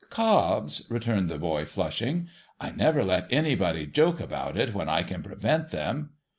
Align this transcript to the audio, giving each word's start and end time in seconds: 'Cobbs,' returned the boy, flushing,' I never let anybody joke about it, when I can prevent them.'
'Cobbs,' 0.09 0.81
returned 0.89 1.29
the 1.29 1.37
boy, 1.37 1.63
flushing,' 1.63 2.27
I 2.59 2.71
never 2.71 3.03
let 3.03 3.31
anybody 3.31 3.85
joke 3.85 4.19
about 4.19 4.57
it, 4.57 4.73
when 4.73 4.89
I 4.89 5.03
can 5.03 5.21
prevent 5.21 5.69
them.' 5.69 6.13